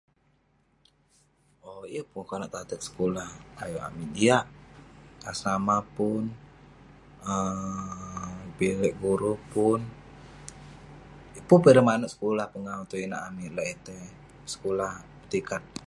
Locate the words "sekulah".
2.87-3.29, 12.13-12.45, 14.53-14.91